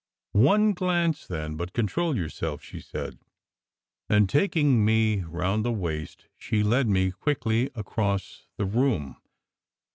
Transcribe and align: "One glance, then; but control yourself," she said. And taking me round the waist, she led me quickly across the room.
"One 0.33 0.73
glance, 0.73 1.27
then; 1.27 1.55
but 1.55 1.73
control 1.73 2.17
yourself," 2.17 2.63
she 2.63 2.79
said. 2.79 3.19
And 4.09 4.27
taking 4.27 4.83
me 4.83 5.19
round 5.21 5.63
the 5.63 5.71
waist, 5.71 6.25
she 6.39 6.63
led 6.63 6.87
me 6.87 7.11
quickly 7.11 7.69
across 7.75 8.47
the 8.57 8.65
room. 8.65 9.17